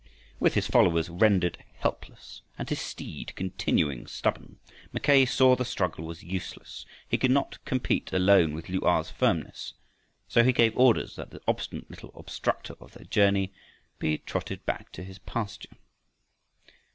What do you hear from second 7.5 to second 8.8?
compete alone with Lu